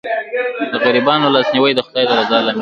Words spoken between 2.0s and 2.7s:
د رضا لامل دی.